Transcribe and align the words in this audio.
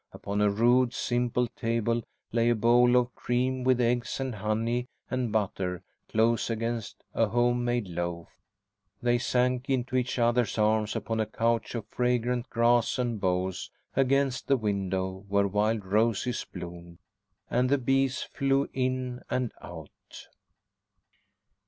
Upon 0.13 0.41
a 0.41 0.49
rude, 0.49 0.93
simple 0.95 1.45
table 1.45 2.01
lay 2.31 2.49
a 2.49 2.55
bowl 2.55 2.95
of 2.95 3.13
cream, 3.13 3.63
with 3.63 3.79
eggs 3.79 4.19
and 4.19 4.33
honey 4.33 4.87
and 5.11 5.31
butter 5.31 5.83
close 6.09 6.49
against 6.49 7.03
a 7.13 7.27
home 7.27 7.63
made 7.63 7.87
loaf. 7.87 8.27
They 9.03 9.19
sank 9.19 9.69
into 9.69 9.95
each 9.95 10.17
other's 10.17 10.57
arms 10.57 10.95
upon 10.95 11.19
a 11.19 11.27
couch 11.27 11.75
of 11.75 11.85
fragrant 11.87 12.49
grass 12.49 12.97
and 12.97 13.19
boughs 13.21 13.69
against 13.95 14.47
the 14.47 14.57
window 14.57 15.23
where 15.27 15.47
wild 15.47 15.85
roses 15.85 16.47
bloomed... 16.51 16.97
and 17.51 17.69
the 17.69 17.77
bees 17.77 18.23
flew 18.23 18.67
in 18.73 19.21
and 19.29 19.51
out. 19.61 20.25